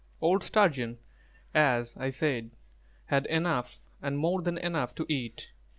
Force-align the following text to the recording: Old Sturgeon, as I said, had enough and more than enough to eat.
Old 0.19 0.43
Sturgeon, 0.43 0.97
as 1.53 1.95
I 1.95 2.09
said, 2.09 2.49
had 3.05 3.27
enough 3.27 3.81
and 4.01 4.17
more 4.17 4.41
than 4.41 4.57
enough 4.57 4.95
to 4.95 5.05
eat. 5.07 5.51